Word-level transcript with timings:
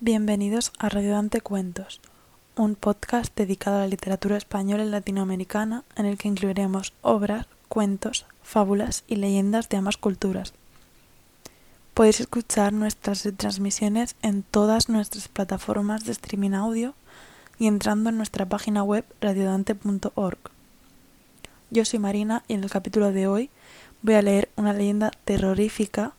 Bienvenidos 0.00 0.70
a 0.78 0.88
Radio 0.88 1.10
Dante 1.10 1.40
Cuentos, 1.40 2.00
un 2.54 2.76
podcast 2.76 3.36
dedicado 3.36 3.78
a 3.78 3.80
la 3.80 3.88
literatura 3.88 4.36
española 4.36 4.84
y 4.84 4.88
latinoamericana 4.88 5.82
en 5.96 6.06
el 6.06 6.16
que 6.16 6.28
incluiremos 6.28 6.92
obras, 7.02 7.48
cuentos, 7.68 8.24
fábulas 8.44 9.02
y 9.08 9.16
leyendas 9.16 9.68
de 9.68 9.76
ambas 9.76 9.96
culturas. 9.96 10.54
Podéis 11.94 12.20
escuchar 12.20 12.72
nuestras 12.72 13.28
transmisiones 13.36 14.14
en 14.22 14.44
todas 14.44 14.88
nuestras 14.88 15.26
plataformas 15.26 16.04
de 16.04 16.12
streaming 16.12 16.52
audio 16.52 16.94
y 17.58 17.66
entrando 17.66 18.10
en 18.10 18.18
nuestra 18.18 18.46
página 18.46 18.84
web 18.84 19.04
radiodante.org. 19.20 20.38
Yo 21.70 21.84
soy 21.84 21.98
Marina 21.98 22.44
y 22.46 22.54
en 22.54 22.62
el 22.62 22.70
capítulo 22.70 23.10
de 23.10 23.26
hoy 23.26 23.50
voy 24.02 24.14
a 24.14 24.22
leer 24.22 24.48
una 24.54 24.72
leyenda 24.72 25.10
terrorífica 25.24 26.12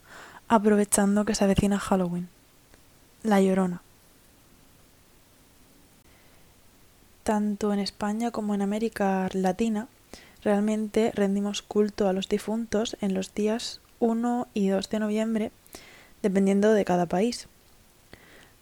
aprovechando 0.50 1.24
que 1.24 1.34
se 1.34 1.46
avecina 1.46 1.80
Halloween. 1.80 2.28
La 3.24 3.42
Llorona. 3.42 3.82
Tanto 7.24 7.74
en 7.74 7.80
España 7.80 8.32
como 8.32 8.56
en 8.56 8.62
América 8.62 9.28
Latina, 9.34 9.90
realmente 10.42 11.12
rendimos 11.14 11.62
culto 11.62 12.08
a 12.08 12.14
los 12.14 12.30
difuntos 12.30 12.96
en 13.02 13.14
los 13.14 13.34
días 13.34 13.82
1 14.00 14.48
y 14.54 14.70
2 14.70 14.90
de 14.90 15.00
noviembre, 15.00 15.52
dependiendo 16.22 16.72
de 16.72 16.86
cada 16.86 17.08
país. 17.08 17.48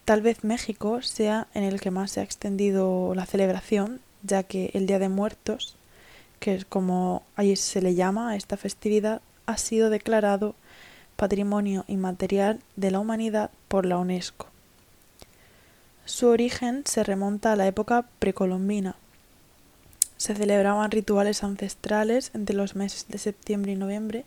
Tal 0.04 0.22
vez 0.22 0.42
México 0.42 1.02
sea 1.02 1.46
en 1.54 1.62
el 1.62 1.80
que 1.80 1.92
más 1.92 2.10
se 2.10 2.20
ha 2.20 2.24
extendido 2.24 3.14
la 3.14 3.26
celebración, 3.26 4.00
ya 4.24 4.42
que 4.42 4.72
el 4.74 4.86
Día 4.86 4.98
de 4.98 5.08
Muertos, 5.08 5.76
que 6.40 6.56
es 6.56 6.64
como 6.64 7.22
allí 7.36 7.54
se 7.54 7.80
le 7.80 7.94
llama 7.94 8.30
a 8.30 8.36
esta 8.36 8.56
festividad, 8.56 9.22
ha 9.46 9.56
sido 9.56 9.88
declarado 9.88 10.56
Patrimonio 11.16 11.84
Inmaterial 11.88 12.60
de 12.76 12.90
la 12.90 13.00
Humanidad 13.00 13.50
por 13.68 13.86
la 13.86 13.98
UNESCO. 13.98 14.47
Su 16.08 16.28
origen 16.28 16.84
se 16.86 17.04
remonta 17.04 17.52
a 17.52 17.56
la 17.56 17.66
época 17.66 18.06
precolombina. 18.18 18.96
Se 20.16 20.34
celebraban 20.34 20.90
rituales 20.90 21.44
ancestrales 21.44 22.30
entre 22.32 22.56
los 22.56 22.74
meses 22.74 23.04
de 23.08 23.18
septiembre 23.18 23.72
y 23.72 23.76
noviembre, 23.76 24.24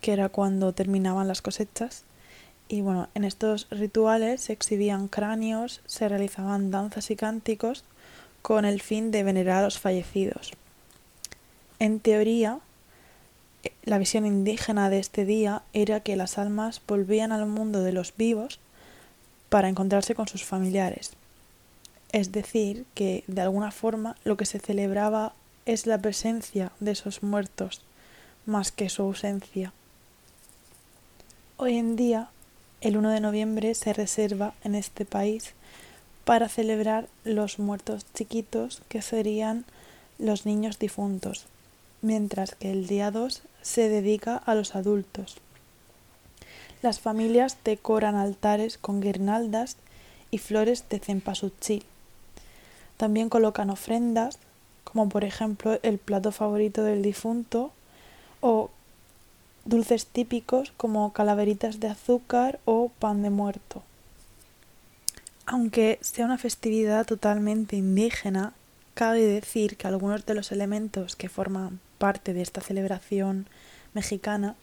que 0.00 0.12
era 0.12 0.28
cuando 0.28 0.72
terminaban 0.72 1.26
las 1.26 1.42
cosechas. 1.42 2.04
Y 2.68 2.82
bueno, 2.82 3.08
en 3.16 3.24
estos 3.24 3.66
rituales 3.72 4.42
se 4.42 4.52
exhibían 4.52 5.08
cráneos, 5.08 5.80
se 5.84 6.08
realizaban 6.08 6.70
danzas 6.70 7.10
y 7.10 7.16
cánticos 7.16 7.82
con 8.40 8.64
el 8.64 8.80
fin 8.80 9.10
de 9.10 9.24
venerar 9.24 9.56
a 9.58 9.64
los 9.64 9.80
fallecidos. 9.80 10.52
En 11.80 11.98
teoría, 11.98 12.60
la 13.82 13.98
visión 13.98 14.26
indígena 14.26 14.90
de 14.90 15.00
este 15.00 15.24
día 15.24 15.64
era 15.72 15.98
que 15.98 16.14
las 16.14 16.38
almas 16.38 16.80
volvían 16.86 17.32
al 17.32 17.46
mundo 17.46 17.82
de 17.82 17.92
los 17.92 18.16
vivos 18.16 18.60
para 19.50 19.68
encontrarse 19.68 20.14
con 20.14 20.26
sus 20.26 20.44
familiares. 20.44 21.10
Es 22.12 22.32
decir, 22.32 22.86
que 22.94 23.24
de 23.26 23.42
alguna 23.42 23.70
forma 23.70 24.16
lo 24.24 24.38
que 24.38 24.46
se 24.46 24.58
celebraba 24.58 25.34
es 25.66 25.86
la 25.86 25.98
presencia 25.98 26.72
de 26.80 26.92
esos 26.92 27.22
muertos 27.22 27.82
más 28.46 28.72
que 28.72 28.88
su 28.88 29.02
ausencia. 29.02 29.72
Hoy 31.58 31.76
en 31.76 31.94
día, 31.94 32.30
el 32.80 32.96
1 32.96 33.10
de 33.10 33.20
noviembre 33.20 33.74
se 33.74 33.92
reserva 33.92 34.54
en 34.64 34.74
este 34.74 35.04
país 35.04 35.52
para 36.24 36.48
celebrar 36.48 37.08
los 37.24 37.58
muertos 37.58 38.06
chiquitos 38.14 38.82
que 38.88 39.02
serían 39.02 39.64
los 40.18 40.46
niños 40.46 40.78
difuntos, 40.78 41.46
mientras 42.02 42.54
que 42.54 42.70
el 42.70 42.86
día 42.86 43.10
2 43.10 43.42
se 43.62 43.88
dedica 43.88 44.36
a 44.36 44.54
los 44.54 44.74
adultos. 44.74 45.36
Las 46.82 47.00
familias 47.00 47.58
decoran 47.64 48.16
altares 48.16 48.78
con 48.78 49.00
guirnaldas 49.00 49.76
y 50.30 50.38
flores 50.38 50.84
de 50.88 50.98
cempasúchil. 50.98 51.84
También 52.96 53.28
colocan 53.28 53.70
ofrendas, 53.70 54.38
como 54.84 55.08
por 55.08 55.24
ejemplo 55.24 55.78
el 55.82 55.98
plato 55.98 56.32
favorito 56.32 56.82
del 56.82 57.02
difunto, 57.02 57.72
o 58.40 58.70
dulces 59.64 60.06
típicos 60.06 60.72
como 60.76 61.12
calaveritas 61.12 61.80
de 61.80 61.88
azúcar 61.88 62.58
o 62.64 62.90
pan 62.98 63.22
de 63.22 63.30
muerto. 63.30 63.82
Aunque 65.46 65.98
sea 66.00 66.24
una 66.24 66.38
festividad 66.38 67.06
totalmente 67.06 67.76
indígena, 67.76 68.54
cabe 68.94 69.22
decir 69.22 69.76
que 69.76 69.86
algunos 69.86 70.24
de 70.24 70.34
los 70.34 70.52
elementos 70.52 71.16
que 71.16 71.28
forman 71.28 71.80
parte 71.98 72.32
de 72.32 72.42
esta 72.42 72.60
celebración 72.60 73.46
mexicana 73.92 74.54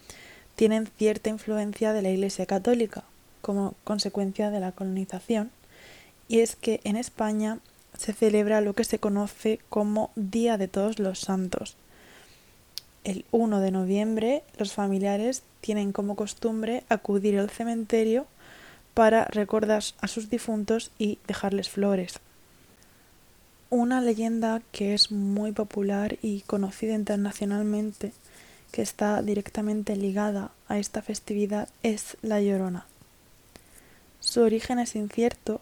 tienen 0.58 0.88
cierta 0.98 1.30
influencia 1.30 1.94
de 1.94 2.02
la 2.02 2.10
Iglesia 2.10 2.48
Católica 2.48 3.04
como 3.42 3.76
consecuencia 3.84 4.50
de 4.50 4.60
la 4.60 4.72
colonización, 4.74 5.52
y 6.28 6.40
es 6.40 6.56
que 6.56 6.82
en 6.84 6.98
España 6.98 7.60
se 7.96 8.12
celebra 8.12 8.60
lo 8.60 8.74
que 8.74 8.84
se 8.84 9.00
conoce 9.00 9.60
como 9.70 10.10
Día 10.16 10.58
de 10.58 10.68
Todos 10.68 10.98
los 10.98 11.20
Santos. 11.20 11.78
El 13.04 13.24
1 13.32 13.60
de 13.60 13.72
noviembre 13.72 14.44
los 14.58 14.74
familiares 14.74 15.44
tienen 15.62 15.92
como 15.92 16.16
costumbre 16.16 16.84
acudir 16.90 17.38
al 17.38 17.52
cementerio 17.52 18.26
para 18.96 19.26
recordar 19.26 19.84
a 20.02 20.08
sus 20.08 20.30
difuntos 20.32 20.90
y 20.98 21.20
dejarles 21.28 21.70
flores. 21.70 22.20
Una 23.70 24.02
leyenda 24.02 24.64
que 24.72 24.96
es 24.96 25.12
muy 25.12 25.52
popular 25.52 26.18
y 26.24 26.42
conocida 26.42 26.96
internacionalmente, 26.96 28.12
que 28.72 28.82
está 28.82 29.22
directamente 29.22 29.96
ligada 29.96 30.52
a 30.68 30.78
esta 30.78 31.02
festividad, 31.02 31.70
es 31.84 32.18
la 32.22 32.42
Llorona. 32.42 32.86
Su 34.20 34.42
origen 34.42 34.80
es 34.80 34.96
incierto 34.96 35.62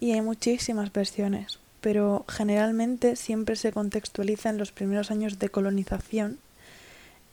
y 0.00 0.12
hay 0.12 0.20
muchísimas 0.20 0.92
versiones, 0.92 1.58
pero 1.80 2.24
generalmente 2.28 3.16
siempre 3.16 3.56
se 3.56 3.72
contextualiza 3.72 4.50
en 4.50 4.58
los 4.58 4.72
primeros 4.72 5.10
años 5.10 5.38
de 5.38 5.48
colonización 5.48 6.38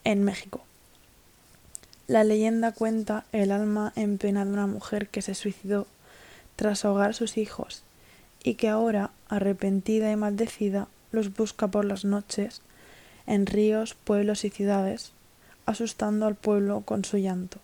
en 0.03 0.23
México. 0.23 0.63
La 2.07 2.23
leyenda 2.23 2.73
cuenta 2.73 3.25
el 3.31 3.51
alma 3.51 3.93
en 3.95 4.17
pena 4.17 4.43
de 4.43 4.51
una 4.51 4.67
mujer 4.67 5.07
que 5.07 5.21
se 5.21 5.35
suicidó 5.35 5.87
tras 6.57 6.83
ahogar 6.83 7.11
a 7.11 7.13
sus 7.13 7.37
hijos 7.37 7.83
y 8.43 8.55
que 8.55 8.67
ahora, 8.67 9.11
arrepentida 9.29 10.11
y 10.11 10.15
maldecida, 10.15 10.87
los 11.11 11.33
busca 11.33 11.67
por 11.69 11.85
las 11.85 12.03
noches 12.03 12.61
en 13.27 13.45
ríos, 13.45 13.93
pueblos 13.93 14.45
y 14.45 14.49
ciudades, 14.49 15.11
asustando 15.65 16.25
al 16.25 16.35
pueblo 16.35 16.81
con 16.81 17.05
su 17.05 17.17
llanto. 17.17 17.59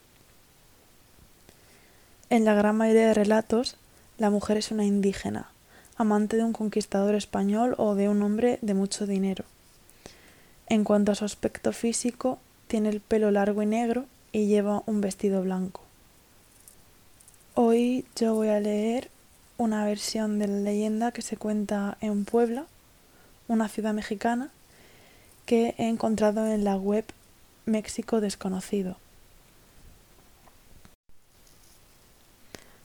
En 2.30 2.46
la 2.46 2.54
gran 2.54 2.78
mayoría 2.78 3.08
de 3.08 3.14
relatos, 3.14 3.76
la 4.18 4.30
mujer 4.30 4.58
es 4.58 4.72
una 4.72 4.86
indígena, 4.86 5.50
amante 5.98 6.38
de 6.38 6.44
un 6.44 6.54
conquistador 6.54 7.16
español 7.16 7.76
o 7.78 7.96
de 7.96 8.08
un 8.08 8.22
hombre 8.22 8.60
de 8.62 8.74
mucho 8.74 9.08
dinero. 9.08 9.46
En 10.68 10.84
cuanto 10.84 11.12
a 11.12 11.16
su 11.16 11.26
aspecto 11.26 11.74
físico, 11.74 12.40
tiene 12.68 12.90
el 12.90 13.02
pelo 13.02 13.32
largo 13.32 13.64
y 13.64 13.66
negro 13.66 14.06
y 14.32 14.46
lleva 14.46 14.84
un 14.86 15.02
vestido 15.02 15.42
blanco. 15.42 15.82
Hoy 17.56 18.06
yo 18.16 18.36
voy 18.36 18.50
a 18.50 18.60
leer 18.60 19.10
una 19.58 19.84
versión 19.84 20.40
de 20.40 20.48
la 20.48 20.60
leyenda 20.60 21.12
que 21.12 21.22
se 21.22 21.36
cuenta 21.36 21.98
en 22.00 22.24
Puebla, 22.24 22.66
una 23.48 23.68
ciudad 23.68 23.94
mexicana, 23.94 24.52
que 25.50 25.74
he 25.80 25.90
encontrado 25.90 26.46
en 26.46 26.64
la 26.64 26.76
web 26.76 27.06
México 27.66 28.22
Desconocido. 28.22 28.98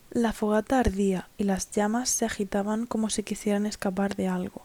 La 0.09 0.33
fogata 0.33 0.79
ardía 0.79 1.27
y 1.37 1.43
las 1.43 1.69
llamas 1.69 2.09
se 2.09 2.25
agitaban 2.25 2.87
como 2.87 3.11
si 3.11 3.21
quisieran 3.21 3.67
escapar 3.67 4.15
de 4.15 4.29
algo. 4.29 4.63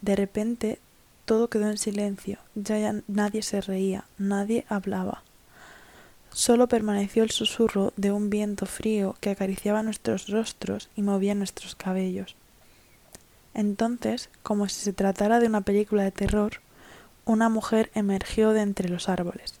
De 0.00 0.16
repente 0.16 0.80
todo 1.24 1.46
quedó 1.46 1.70
en 1.70 1.78
silencio, 1.78 2.40
ya 2.56 2.92
nadie 3.06 3.42
se 3.42 3.60
reía, 3.60 4.04
nadie 4.18 4.66
hablaba. 4.68 5.22
Solo 6.32 6.66
permaneció 6.66 7.22
el 7.22 7.30
susurro 7.30 7.92
de 7.96 8.10
un 8.10 8.28
viento 8.28 8.66
frío 8.66 9.14
que 9.20 9.30
acariciaba 9.30 9.84
nuestros 9.84 10.26
rostros 10.26 10.88
y 10.96 11.02
movía 11.02 11.36
nuestros 11.36 11.76
cabellos. 11.76 12.34
Entonces, 13.54 14.30
como 14.42 14.68
si 14.68 14.80
se 14.80 14.92
tratara 14.92 15.38
de 15.38 15.46
una 15.46 15.60
película 15.60 16.02
de 16.02 16.10
terror, 16.10 16.60
una 17.28 17.50
mujer 17.50 17.90
emergió 17.94 18.52
de 18.52 18.62
entre 18.62 18.88
los 18.88 19.10
árboles. 19.10 19.54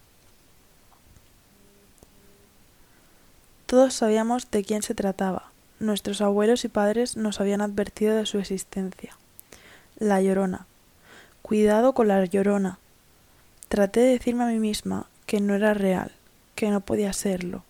Todos 3.66 3.92
sabíamos 3.92 4.50
de 4.50 4.64
quién 4.64 4.82
se 4.82 4.94
trataba. 4.94 5.52
Nuestros 5.78 6.22
abuelos 6.22 6.64
y 6.64 6.68
padres 6.68 7.18
nos 7.18 7.40
habían 7.40 7.60
advertido 7.60 8.16
de 8.16 8.24
su 8.24 8.38
existencia. 8.38 9.18
La 9.98 10.22
llorona. 10.22 10.66
Cuidado 11.42 11.92
con 11.92 12.08
la 12.08 12.24
llorona. 12.24 12.78
Traté 13.68 14.00
de 14.00 14.12
decirme 14.12 14.44
a 14.44 14.46
mí 14.48 14.58
misma 14.58 15.06
que 15.26 15.40
no 15.40 15.54
era 15.54 15.74
real, 15.74 16.12
que 16.54 16.70
no 16.70 16.80
podía 16.80 17.12
serlo, 17.12 17.64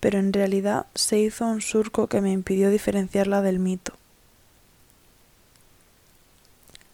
pero 0.00 0.18
en 0.18 0.32
realidad 0.32 0.86
se 0.94 1.18
hizo 1.18 1.46
un 1.46 1.60
surco 1.60 2.06
que 2.06 2.22
me 2.22 2.32
impidió 2.32 2.70
diferenciarla 2.70 3.42
del 3.42 3.58
mito. 3.58 3.92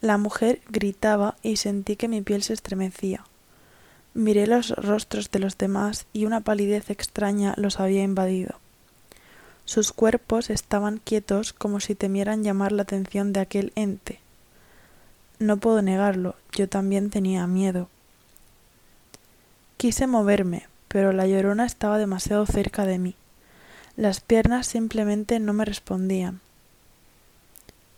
La 0.01 0.17
mujer 0.17 0.61
gritaba 0.69 1.37
y 1.43 1.57
sentí 1.57 1.97
que 1.97 2.09
mi 2.09 2.23
piel 2.23 2.43
se 2.43 2.55
estremecía. 2.55 3.25
Miré 4.15 4.47
los 4.47 4.71
rostros 4.71 5.31
de 5.31 5.39
los 5.39 5.59
demás 5.59 6.07
y 6.13 6.25
una 6.25 6.41
palidez 6.41 6.91
extraña 6.91 7.55
los 7.57 7.81
había 7.81 8.03
invadido. 8.03 8.57
Sus 9.67 9.93
cuerpos 9.93 10.51
estaban 10.51 10.99
quietos 10.99 11.53
como 11.53 11.81
si 11.81 11.95
temieran 11.95 12.43
llamar 12.43 12.73
la 12.73 12.83
atención 12.83 13.33
de 13.33 13.41
aquel 13.41 13.73
ente. 13.77 14.21
No 15.39 15.59
puedo 15.59 15.81
negarlo, 15.81 16.35
yo 16.53 16.69
también 16.69 17.11
tenía 17.11 17.47
miedo. 17.47 17.89
Quise 19.77 20.07
moverme, 20.07 20.67
pero 20.89 21.13
la 21.13 21.27
llorona 21.27 21.67
estaba 21.67 21.99
demasiado 21.99 22.47
cerca 22.47 22.85
de 22.85 22.99
mí. 22.99 23.15
Las 23.97 24.21
piernas 24.21 24.67
simplemente 24.67 25.39
no 25.39 25.53
me 25.53 25.65
respondían. 25.65 26.41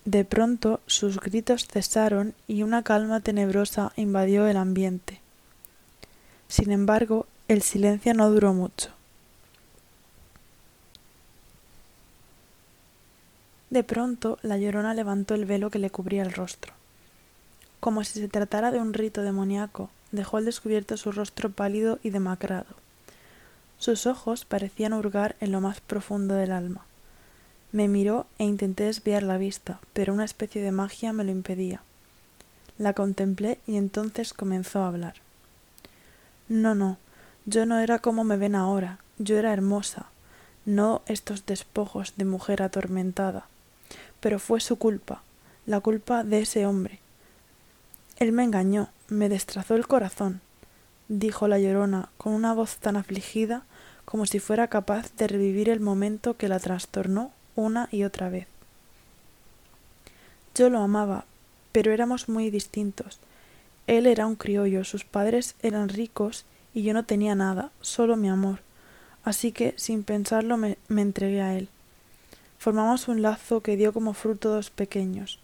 De 0.04 0.24
pronto 0.24 0.80
sus 0.86 1.20
gritos 1.20 1.66
cesaron 1.66 2.34
y 2.48 2.64
una 2.64 2.82
calma 2.82 3.20
tenebrosa 3.20 3.92
invadió 3.96 4.48
el 4.48 4.56
ambiente. 4.56 5.20
Sin 6.48 6.72
embargo, 6.72 7.26
el 7.48 7.62
silencio 7.62 8.12
no 8.12 8.30
duró 8.30 8.52
mucho. 8.52 8.90
De 13.70 13.84
pronto, 13.84 14.38
la 14.42 14.58
llorona 14.58 14.92
levantó 14.92 15.34
el 15.34 15.46
velo 15.46 15.70
que 15.70 15.78
le 15.78 15.88
cubría 15.88 16.22
el 16.22 16.32
rostro. 16.32 16.74
Como 17.80 18.04
si 18.04 18.20
se 18.20 18.28
tratara 18.28 18.70
de 18.70 18.80
un 18.80 18.92
rito 18.92 19.22
demoníaco, 19.22 19.88
dejó 20.10 20.36
al 20.36 20.44
descubierto 20.44 20.96
su 20.96 21.10
rostro 21.10 21.50
pálido 21.50 21.98
y 22.02 22.10
demacrado. 22.10 22.76
Sus 23.78 24.06
ojos 24.06 24.44
parecían 24.44 24.92
hurgar 24.92 25.36
en 25.40 25.52
lo 25.52 25.60
más 25.60 25.80
profundo 25.80 26.34
del 26.34 26.52
alma. 26.52 26.84
Me 27.72 27.88
miró 27.88 28.26
e 28.38 28.44
intenté 28.44 28.84
desviar 28.84 29.22
la 29.22 29.38
vista, 29.38 29.80
pero 29.94 30.12
una 30.12 30.26
especie 30.26 30.62
de 30.62 30.72
magia 30.72 31.14
me 31.14 31.24
lo 31.24 31.30
impedía. 31.30 31.80
La 32.76 32.92
contemplé 32.92 33.58
y 33.66 33.76
entonces 33.76 34.34
comenzó 34.34 34.82
a 34.82 34.88
hablar. 34.88 35.14
No, 36.48 36.74
no, 36.74 36.98
yo 37.46 37.64
no 37.64 37.78
era 37.78 37.98
como 37.98 38.24
me 38.24 38.36
ven 38.36 38.54
ahora, 38.54 38.98
yo 39.16 39.38
era 39.38 39.54
hermosa, 39.54 40.06
no 40.66 41.00
estos 41.06 41.46
despojos 41.46 42.12
de 42.16 42.26
mujer 42.26 42.62
atormentada. 42.62 43.46
Pero 44.20 44.38
fue 44.38 44.60
su 44.60 44.76
culpa, 44.76 45.22
la 45.64 45.80
culpa 45.80 46.24
de 46.24 46.40
ese 46.40 46.66
hombre. 46.66 47.00
Él 48.18 48.32
me 48.32 48.44
engañó, 48.44 48.90
me 49.08 49.30
destrozó 49.30 49.76
el 49.76 49.86
corazón, 49.86 50.42
dijo 51.08 51.48
la 51.48 51.58
llorona 51.58 52.10
con 52.18 52.34
una 52.34 52.52
voz 52.52 52.76
tan 52.76 52.96
afligida 52.96 53.64
como 54.04 54.26
si 54.26 54.40
fuera 54.40 54.68
capaz 54.68 55.10
de 55.16 55.26
revivir 55.26 55.70
el 55.70 55.80
momento 55.80 56.36
que 56.36 56.48
la 56.48 56.58
trastornó 56.58 57.32
una 57.56 57.88
y 57.90 58.04
otra 58.04 58.28
vez. 58.28 58.46
Yo 60.54 60.68
lo 60.68 60.80
amaba, 60.80 61.24
pero 61.72 61.92
éramos 61.92 62.28
muy 62.28 62.50
distintos. 62.50 63.18
Él 63.86 64.06
era 64.06 64.26
un 64.26 64.36
criollo, 64.36 64.84
sus 64.84 65.04
padres 65.04 65.54
eran 65.62 65.88
ricos 65.88 66.44
y 66.74 66.82
yo 66.82 66.92
no 66.92 67.04
tenía 67.04 67.34
nada, 67.34 67.70
solo 67.80 68.16
mi 68.16 68.28
amor. 68.28 68.60
Así 69.24 69.52
que, 69.52 69.74
sin 69.76 70.04
pensarlo, 70.04 70.56
me, 70.56 70.78
me 70.88 71.02
entregué 71.02 71.40
a 71.40 71.54
él. 71.56 71.68
Formamos 72.58 73.08
un 73.08 73.22
lazo 73.22 73.60
que 73.60 73.76
dio 73.76 73.92
como 73.92 74.14
fruto 74.14 74.50
dos 74.50 74.70
pequeños, 74.70 75.38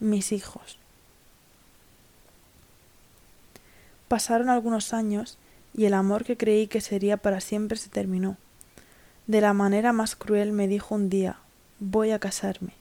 mis 0.00 0.32
hijos. 0.32 0.78
Pasaron 4.08 4.50
algunos 4.50 4.92
años 4.92 5.38
y 5.74 5.86
el 5.86 5.94
amor 5.94 6.24
que 6.24 6.36
creí 6.36 6.66
que 6.66 6.80
sería 6.80 7.16
para 7.16 7.40
siempre 7.40 7.78
se 7.78 7.88
terminó. 7.88 8.36
De 9.26 9.40
la 9.40 9.54
manera 9.54 9.92
más 9.92 10.14
cruel 10.14 10.52
me 10.52 10.68
dijo 10.68 10.94
un 10.94 11.08
día 11.08 11.38
voy 11.82 12.12
a 12.12 12.18
casarme. 12.18 12.72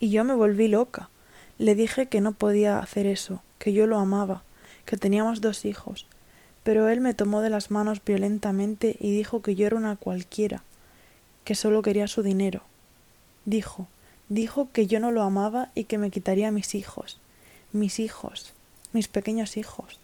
Y 0.00 0.10
yo 0.10 0.24
me 0.24 0.34
volví 0.34 0.68
loca. 0.68 1.10
Le 1.58 1.74
dije 1.74 2.06
que 2.06 2.20
no 2.20 2.32
podía 2.32 2.78
hacer 2.78 3.06
eso, 3.06 3.42
que 3.58 3.72
yo 3.72 3.86
lo 3.86 3.98
amaba, 3.98 4.42
que 4.86 4.96
teníamos 4.96 5.40
dos 5.40 5.64
hijos. 5.64 6.06
Pero 6.62 6.88
él 6.88 7.00
me 7.00 7.14
tomó 7.14 7.42
de 7.42 7.50
las 7.50 7.70
manos 7.70 8.00
violentamente 8.04 8.96
y 9.00 9.10
dijo 9.10 9.42
que 9.42 9.54
yo 9.54 9.66
era 9.66 9.76
una 9.76 9.96
cualquiera, 9.96 10.62
que 11.44 11.54
solo 11.54 11.82
quería 11.82 12.08
su 12.08 12.22
dinero. 12.22 12.62
Dijo, 13.44 13.86
dijo 14.28 14.68
que 14.72 14.86
yo 14.86 14.98
no 14.98 15.10
lo 15.10 15.22
amaba 15.22 15.70
y 15.74 15.84
que 15.84 15.98
me 15.98 16.10
quitaría 16.10 16.50
mis 16.50 16.74
hijos, 16.74 17.18
mis 17.72 17.98
hijos, 17.98 18.54
mis 18.92 19.08
pequeños 19.08 19.56
hijos. 19.56 19.98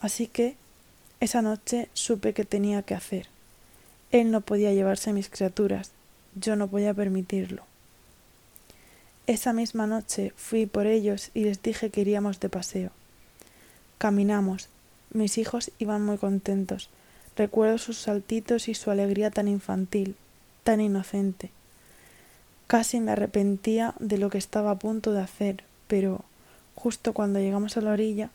Así 0.00 0.26
que 0.26 0.56
esa 1.20 1.42
noche 1.42 1.88
supe 1.94 2.32
que 2.32 2.44
tenía 2.44 2.82
que 2.82 2.94
hacer. 2.94 3.26
Él 4.10 4.30
no 4.30 4.40
podía 4.40 4.72
llevarse 4.72 5.12
mis 5.12 5.28
criaturas, 5.28 5.90
yo 6.34 6.54
no 6.54 6.68
podía 6.68 6.94
permitirlo. 6.94 7.64
Esa 9.32 9.54
misma 9.54 9.86
noche 9.86 10.34
fui 10.36 10.66
por 10.66 10.86
ellos 10.86 11.30
y 11.32 11.44
les 11.44 11.62
dije 11.62 11.88
que 11.88 12.02
iríamos 12.02 12.38
de 12.38 12.50
paseo. 12.50 12.90
Caminamos. 13.96 14.68
Mis 15.10 15.38
hijos 15.38 15.70
iban 15.78 16.04
muy 16.04 16.18
contentos. 16.18 16.90
Recuerdo 17.34 17.78
sus 17.78 17.96
saltitos 17.96 18.68
y 18.68 18.74
su 18.74 18.90
alegría 18.90 19.30
tan 19.30 19.48
infantil, 19.48 20.16
tan 20.64 20.82
inocente. 20.82 21.50
Casi 22.66 23.00
me 23.00 23.12
arrepentía 23.12 23.94
de 24.00 24.18
lo 24.18 24.28
que 24.28 24.36
estaba 24.36 24.72
a 24.72 24.78
punto 24.78 25.14
de 25.14 25.22
hacer, 25.22 25.64
pero 25.86 26.26
justo 26.74 27.14
cuando 27.14 27.38
llegamos 27.38 27.78
a 27.78 27.80
la 27.80 27.92
orilla, 27.92 28.28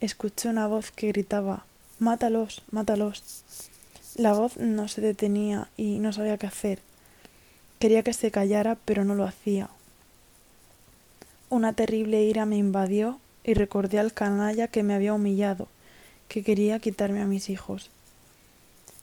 escuché 0.00 0.50
una 0.50 0.66
voz 0.66 0.90
que 0.90 1.08
gritaba 1.08 1.64
Mátalos, 1.98 2.60
mátalos. 2.70 3.44
La 4.16 4.34
voz 4.34 4.58
no 4.58 4.88
se 4.88 5.00
detenía 5.00 5.68
y 5.78 6.00
no 6.00 6.12
sabía 6.12 6.36
qué 6.36 6.46
hacer. 6.48 6.80
Quería 7.78 8.02
que 8.02 8.12
se 8.12 8.30
callara, 8.30 8.76
pero 8.84 9.06
no 9.06 9.14
lo 9.14 9.24
hacía. 9.24 9.70
Una 11.54 11.72
terrible 11.72 12.24
ira 12.24 12.46
me 12.46 12.56
invadió 12.56 13.20
y 13.44 13.54
recordé 13.54 14.00
al 14.00 14.12
canalla 14.12 14.66
que 14.66 14.82
me 14.82 14.92
había 14.92 15.14
humillado, 15.14 15.68
que 16.26 16.42
quería 16.42 16.80
quitarme 16.80 17.22
a 17.22 17.26
mis 17.26 17.48
hijos. 17.48 17.90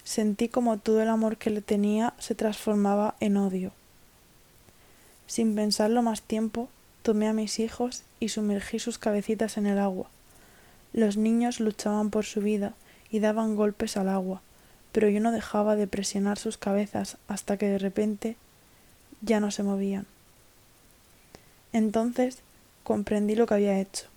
Sentí 0.03 0.49
como 0.49 0.77
todo 0.77 1.01
el 1.01 1.07
amor 1.07 1.37
que 1.37 1.49
le 1.49 1.61
tenía 1.61 2.13
se 2.19 2.35
transformaba 2.35 3.15
en 3.21 3.37
odio. 3.37 3.71
Sin 5.27 5.55
pensarlo 5.55 6.01
más 6.01 6.23
tiempo, 6.23 6.67
tomé 7.03 7.29
a 7.29 7.33
mis 7.33 7.57
hijos 7.57 8.03
y 8.19 8.27
sumergí 8.27 8.79
sus 8.79 8.97
cabecitas 8.97 9.55
en 9.55 9.65
el 9.65 9.79
agua. 9.79 10.09
Los 10.91 11.15
niños 11.15 11.61
luchaban 11.61 12.09
por 12.09 12.25
su 12.25 12.41
vida 12.41 12.73
y 13.09 13.21
daban 13.21 13.55
golpes 13.55 13.95
al 13.95 14.09
agua, 14.09 14.41
pero 14.91 15.07
yo 15.07 15.21
no 15.21 15.31
dejaba 15.31 15.77
de 15.77 15.87
presionar 15.87 16.37
sus 16.37 16.57
cabezas 16.57 17.15
hasta 17.29 17.55
que 17.55 17.67
de 17.67 17.77
repente 17.77 18.35
ya 19.21 19.39
no 19.39 19.51
se 19.51 19.63
movían. 19.63 20.05
Entonces 21.73 22.39
comprendí 22.83 23.35
lo 23.35 23.45
que 23.45 23.53
había 23.53 23.79
hecho. 23.79 24.07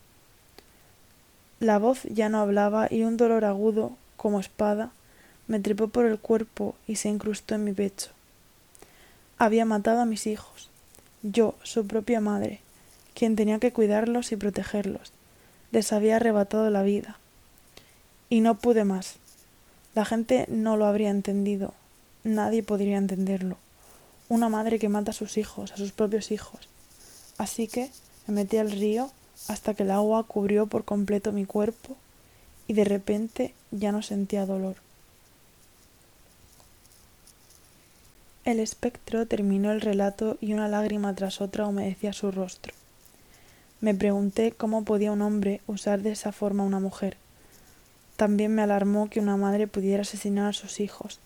La 1.60 1.78
voz 1.78 2.02
ya 2.04 2.28
no 2.28 2.40
hablaba 2.40 2.88
y 2.90 3.02
un 3.02 3.16
dolor 3.16 3.44
agudo, 3.44 3.96
como 4.16 4.40
espada, 4.40 4.90
me 5.46 5.60
trepó 5.60 5.88
por 5.88 6.06
el 6.06 6.18
cuerpo 6.18 6.74
y 6.86 6.96
se 6.96 7.08
incrustó 7.08 7.54
en 7.54 7.64
mi 7.64 7.72
pecho. 7.72 8.10
Había 9.38 9.64
matado 9.64 10.00
a 10.00 10.06
mis 10.06 10.26
hijos, 10.26 10.70
yo, 11.22 11.54
su 11.62 11.86
propia 11.86 12.20
madre, 12.20 12.60
quien 13.14 13.36
tenía 13.36 13.58
que 13.58 13.72
cuidarlos 13.72 14.32
y 14.32 14.36
protegerlos. 14.36 15.12
Les 15.70 15.92
había 15.92 16.16
arrebatado 16.16 16.70
la 16.70 16.82
vida. 16.82 17.18
Y 18.28 18.40
no 18.40 18.56
pude 18.56 18.84
más. 18.84 19.16
La 19.94 20.04
gente 20.04 20.46
no 20.48 20.76
lo 20.76 20.86
habría 20.86 21.10
entendido. 21.10 21.74
Nadie 22.24 22.62
podría 22.62 22.98
entenderlo. 22.98 23.56
Una 24.28 24.48
madre 24.48 24.78
que 24.78 24.88
mata 24.88 25.10
a 25.10 25.14
sus 25.14 25.36
hijos, 25.36 25.72
a 25.72 25.76
sus 25.76 25.92
propios 25.92 26.30
hijos. 26.30 26.68
Así 27.38 27.68
que 27.68 27.90
me 28.26 28.34
metí 28.34 28.56
al 28.56 28.70
río 28.70 29.10
hasta 29.48 29.74
que 29.74 29.82
el 29.82 29.90
agua 29.90 30.24
cubrió 30.24 30.66
por 30.66 30.84
completo 30.84 31.32
mi 31.32 31.44
cuerpo 31.44 31.96
y 32.66 32.74
de 32.74 32.84
repente 32.84 33.54
ya 33.70 33.92
no 33.92 34.02
sentía 34.02 34.46
dolor. 34.46 34.76
El 38.44 38.60
espectro 38.60 39.26
terminó 39.26 39.72
el 39.72 39.80
relato 39.80 40.36
y 40.40 40.52
una 40.52 40.68
lágrima 40.68 41.14
tras 41.14 41.40
otra 41.40 41.66
humedecía 41.66 42.12
su 42.12 42.30
rostro. 42.30 42.74
Me 43.80 43.94
pregunté 43.94 44.52
cómo 44.52 44.84
podía 44.84 45.12
un 45.12 45.22
hombre 45.22 45.60
usar 45.66 46.02
de 46.02 46.12
esa 46.12 46.30
forma 46.30 46.62
a 46.62 46.66
una 46.66 46.78
mujer. 46.78 47.16
También 48.16 48.54
me 48.54 48.62
alarmó 48.62 49.08
que 49.10 49.20
una 49.20 49.36
madre 49.36 49.66
pudiera 49.66 50.02
asesinar 50.02 50.48
a 50.48 50.52
sus 50.52 50.80
hijos. 50.80 51.18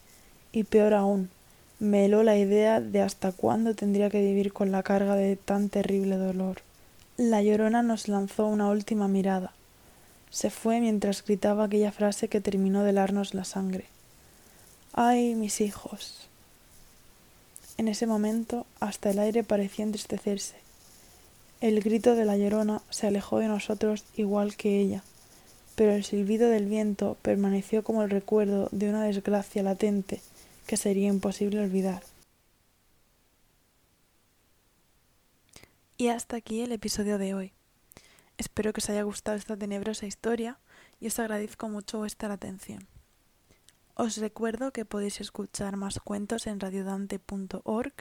Y 0.52 0.64
peor 0.64 0.94
aún, 0.94 1.28
me 1.80 2.04
heló 2.04 2.24
la 2.24 2.36
idea 2.36 2.80
de 2.80 3.02
hasta 3.02 3.30
cuándo 3.30 3.74
tendría 3.74 4.10
que 4.10 4.20
vivir 4.20 4.52
con 4.52 4.72
la 4.72 4.82
carga 4.82 5.14
de 5.14 5.36
tan 5.36 5.68
terrible 5.68 6.16
dolor. 6.16 6.62
La 7.16 7.40
llorona 7.42 7.82
nos 7.82 8.08
lanzó 8.08 8.46
una 8.46 8.68
última 8.68 9.06
mirada. 9.06 9.52
Se 10.30 10.50
fue 10.50 10.80
mientras 10.80 11.24
gritaba 11.24 11.64
aquella 11.64 11.92
frase 11.92 12.28
que 12.28 12.40
terminó 12.40 12.82
de 12.82 12.90
helarnos 12.90 13.32
la 13.32 13.44
sangre. 13.44 13.86
¡Ay, 14.92 15.36
mis 15.36 15.60
hijos! 15.60 16.28
En 17.76 17.86
ese 17.86 18.06
momento 18.06 18.66
hasta 18.80 19.10
el 19.10 19.20
aire 19.20 19.44
parecía 19.44 19.84
entristecerse. 19.84 20.56
El 21.60 21.80
grito 21.80 22.16
de 22.16 22.24
la 22.24 22.36
llorona 22.36 22.82
se 22.90 23.06
alejó 23.06 23.38
de 23.38 23.46
nosotros 23.46 24.04
igual 24.16 24.56
que 24.56 24.80
ella, 24.80 25.04
pero 25.76 25.92
el 25.92 26.04
silbido 26.04 26.48
del 26.48 26.66
viento 26.66 27.16
permaneció 27.22 27.84
como 27.84 28.02
el 28.02 28.10
recuerdo 28.10 28.68
de 28.72 28.88
una 28.88 29.04
desgracia 29.04 29.62
latente 29.62 30.20
que 30.68 30.76
sería 30.76 31.08
imposible 31.08 31.60
olvidar. 31.60 32.02
Y 35.96 36.08
hasta 36.08 36.36
aquí 36.36 36.60
el 36.60 36.72
episodio 36.72 37.16
de 37.16 37.32
hoy. 37.32 37.54
Espero 38.36 38.74
que 38.74 38.80
os 38.80 38.90
haya 38.90 39.02
gustado 39.02 39.38
esta 39.38 39.56
tenebrosa 39.56 40.04
historia 40.04 40.58
y 41.00 41.06
os 41.06 41.18
agradezco 41.18 41.70
mucho 41.70 41.98
vuestra 41.98 42.34
atención. 42.34 42.86
Os 43.94 44.18
recuerdo 44.18 44.70
que 44.70 44.84
podéis 44.84 45.22
escuchar 45.22 45.76
más 45.76 46.00
cuentos 46.00 46.46
en 46.46 46.60
radiodante.org 46.60 47.94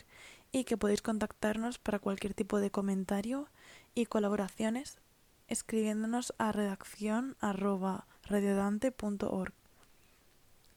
y 0.52 0.66
que 0.66 0.76
podéis 0.76 1.02
contactarnos 1.02 1.80
para 1.80 2.00
cualquier 2.00 2.34
tipo 2.34 2.60
de 2.60 2.70
comentario 2.70 3.48
y 3.96 4.08
colaboraciones 4.08 4.98
escribiéndonos 5.48 6.34
a 6.38 6.52
redacción 6.52 7.38
radiodante.org. 7.40 9.54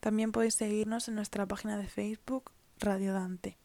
También 0.01 0.33
podéis 0.33 0.55
seguirnos 0.55 1.09
en 1.09 1.15
nuestra 1.15 1.47
página 1.47 1.77
de 1.77 1.87
Facebook 1.87 2.53
Radiodante. 2.79 3.59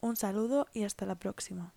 Un 0.00 0.16
saludo 0.16 0.66
y 0.74 0.84
hasta 0.84 1.06
la 1.06 1.14
próxima. 1.14 1.72